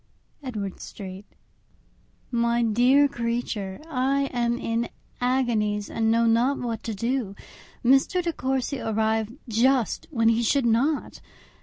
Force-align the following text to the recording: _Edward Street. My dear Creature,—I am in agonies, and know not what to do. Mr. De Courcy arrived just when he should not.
_Edward 0.47 0.79
Street. 0.79 1.27
My 2.31 2.63
dear 2.63 3.07
Creature,—I 3.07 4.31
am 4.33 4.57
in 4.57 4.89
agonies, 5.21 5.91
and 5.91 6.09
know 6.09 6.25
not 6.25 6.57
what 6.57 6.81
to 6.85 6.95
do. 6.95 7.35
Mr. 7.85 8.23
De 8.23 8.33
Courcy 8.33 8.79
arrived 8.79 9.37
just 9.47 10.07
when 10.09 10.29
he 10.29 10.41
should 10.41 10.65
not. 10.65 11.21